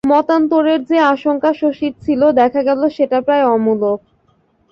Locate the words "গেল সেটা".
2.63-3.17